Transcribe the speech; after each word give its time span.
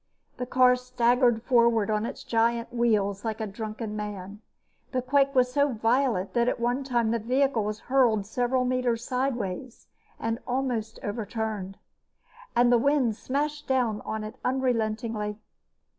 The 0.37 0.47
car 0.47 0.75
staggered 0.75 1.43
forward 1.43 1.91
on 1.91 2.07
its 2.07 2.23
giant 2.23 2.73
wheels 2.73 3.23
like 3.23 3.39
a 3.39 3.45
drunken 3.45 3.95
man. 3.95 4.41
The 4.93 5.01
quake 5.03 5.35
was 5.35 5.53
so 5.53 5.73
violent 5.73 6.33
that 6.33 6.47
at 6.47 6.59
one 6.59 6.83
time 6.83 7.11
the 7.11 7.19
vehicle 7.19 7.63
was 7.63 7.81
hurled 7.81 8.25
several 8.25 8.65
meters 8.65 9.05
sideways, 9.05 9.85
and 10.19 10.39
almost 10.47 10.97
overturned. 11.03 11.77
And 12.55 12.71
the 12.71 12.79
wind 12.79 13.15
smashed 13.15 13.67
down 13.67 14.01
on 14.03 14.23
it 14.23 14.37
unrelentingly. 14.43 15.37